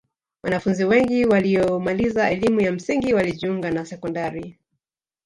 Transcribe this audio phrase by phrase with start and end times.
[0.43, 4.59] wanafunzi wengi waliyomaliza elimu ya msingi walijiunga na sekondari